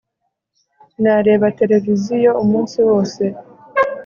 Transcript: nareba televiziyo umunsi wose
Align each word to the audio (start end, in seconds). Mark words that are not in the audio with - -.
nareba 1.01 1.47
televiziyo 1.59 2.31
umunsi 2.43 2.77
wose 2.87 3.23